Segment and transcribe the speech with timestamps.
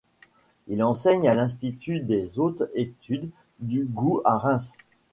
[0.67, 4.73] Il enseigne à l'Institut des Hautes Études du Goût à Reims.